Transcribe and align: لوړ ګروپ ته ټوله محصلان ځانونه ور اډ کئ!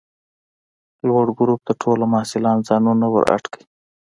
لوړ 1.07 1.27
ګروپ 1.39 1.59
ته 1.67 1.73
ټوله 1.81 2.05
محصلان 2.13 2.57
ځانونه 2.67 3.05
ور 3.13 3.25
اډ 3.35 3.43
کئ! 3.53 3.63